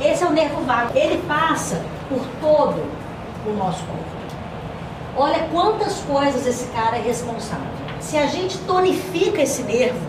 [0.00, 0.96] Esse é o nervo vago.
[0.96, 2.82] Ele passa por todo
[3.46, 4.18] o nosso corpo.
[5.16, 7.66] Olha quantas coisas esse cara é responsável.
[8.00, 10.06] Se a gente tonifica esse nervo,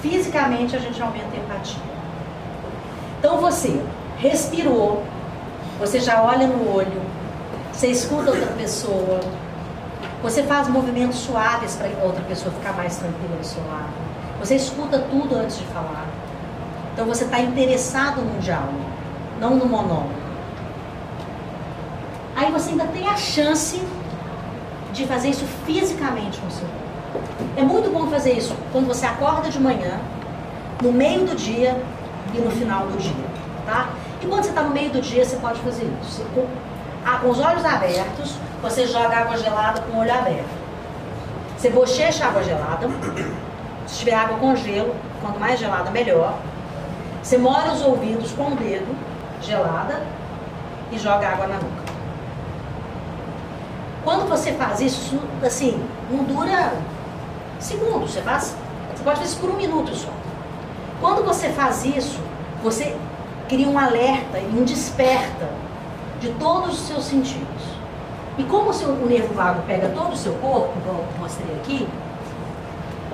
[0.00, 1.82] fisicamente a gente aumenta a empatia.
[3.18, 3.80] Então você
[4.18, 5.04] respirou,
[5.78, 7.00] você já olha no olho,
[7.72, 9.20] você escuta outra pessoa,
[10.20, 13.92] você faz movimentos suaves para outra pessoa ficar mais tranquila do seu lado.
[14.40, 16.06] Você escuta tudo antes de falar.
[16.92, 18.80] Então você está interessado no diálogo,
[19.40, 20.22] não no monólogo.
[22.36, 23.80] Aí você ainda tem a chance
[24.92, 27.32] de fazer isso fisicamente com o seu corpo.
[27.56, 29.98] É muito bom fazer isso quando você acorda de manhã,
[30.82, 31.80] no meio do dia
[32.34, 33.24] e no final do dia,
[33.64, 33.90] tá?
[34.22, 36.22] E quando você está no meio do dia, você pode fazer isso.
[36.22, 36.46] Você,
[37.04, 40.62] ah, com os olhos abertos, você joga água gelada com o olho aberto.
[41.56, 42.88] Você bochecha água gelada.
[43.86, 46.38] Se tiver água com gelo, quanto mais gelada, melhor.
[47.22, 48.96] Você molha os ouvidos com o dedo,
[49.40, 50.02] gelada,
[50.90, 51.82] e joga água na nuca.
[54.04, 56.72] Quando você faz isso, assim, não dura
[57.60, 58.56] segundos, você faz,
[58.94, 60.10] você pode fazer isso por um minuto só.
[61.00, 62.20] Quando você faz isso,
[62.62, 62.96] você
[63.48, 65.48] cria um alerta e um desperta
[66.20, 67.72] de todos os seus sentidos.
[68.38, 71.54] E como o, seu, o nervo vago pega todo o seu corpo, como eu mostrei
[71.56, 71.88] aqui,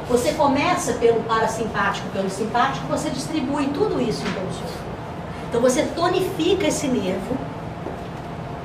[0.08, 4.88] você começa pelo parasimpático, pelo simpático, você distribui tudo isso em todo o seu corpo.
[5.48, 7.36] Então você tonifica esse nervo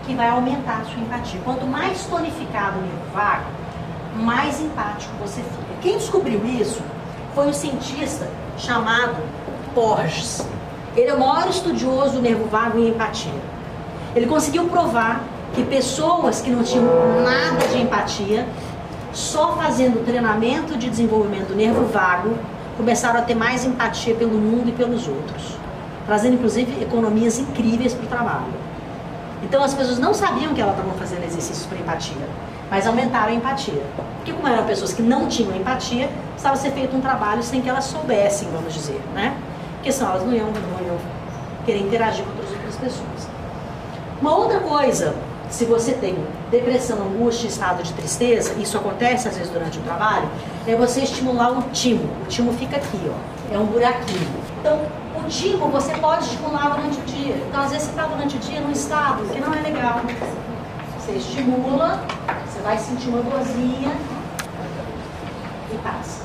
[0.06, 1.40] que vai aumentar a sua empatia.
[1.44, 3.46] Quanto mais tonificado o nervo vago,
[4.16, 5.82] mais empático você fica.
[5.82, 6.82] Quem descobriu isso
[7.36, 9.18] foi um cientista chamado
[9.74, 10.46] Porges.
[10.96, 13.34] Ele é o maior estudioso do nervo vago e empatia.
[14.16, 16.86] Ele conseguiu provar que pessoas que não tinham
[17.24, 18.48] nada de empatia,
[19.14, 22.36] só fazendo treinamento de desenvolvimento do nervo vago,
[22.76, 25.56] começaram a ter mais empatia pelo mundo e pelos outros,
[26.06, 28.54] trazendo inclusive economias incríveis para o trabalho.
[29.44, 32.28] Então as pessoas não sabiam que elas estavam fazendo exercícios para empatia,
[32.72, 33.84] mas aumentaram a empatia.
[34.18, 37.70] Porque como eram pessoas que não tinham empatia, estava ser feito um trabalho sem que
[37.70, 39.36] elas soubessem, vamos dizer, né?
[39.76, 40.98] Porque senão elas não iam, não iam
[41.66, 43.30] querer interagir com outras pessoas.
[44.22, 45.14] Uma outra coisa,
[45.54, 46.18] se você tem
[46.50, 50.28] depressão, angústia, estado de tristeza, isso acontece às vezes durante o trabalho,
[50.66, 52.10] é você estimular o timo.
[52.24, 54.28] O timo fica aqui, ó, é um buraquinho.
[54.60, 54.80] Então,
[55.16, 57.36] o timo você pode estimular durante o dia.
[57.48, 60.02] Então, às vezes você está durante o dia num estado que não é legal.
[60.98, 62.04] Você estimula,
[62.48, 63.96] você vai sentir uma dorzinha
[65.72, 66.24] e passa.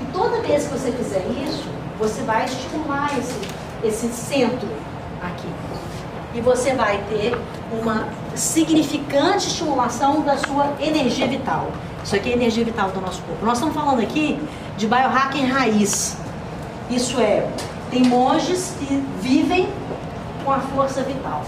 [0.00, 3.38] E toda vez que você fizer isso, você vai estimular esse,
[3.84, 4.68] esse centro
[5.22, 5.46] aqui
[6.34, 7.38] e você vai ter
[7.80, 11.70] uma significante estimulação da sua energia vital.
[12.02, 13.44] Isso aqui é energia vital do nosso corpo.
[13.44, 14.40] Nós estamos falando aqui
[14.76, 16.16] de biohacking raiz.
[16.90, 17.48] Isso é,
[17.90, 19.68] tem monges que vivem
[20.44, 21.44] com a força vital.